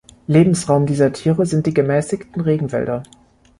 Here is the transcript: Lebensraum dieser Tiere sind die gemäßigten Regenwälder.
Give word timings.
Lebensraum 0.27 0.87
dieser 0.87 1.13
Tiere 1.13 1.45
sind 1.45 1.67
die 1.67 1.75
gemäßigten 1.75 2.41
Regenwälder. 2.41 3.03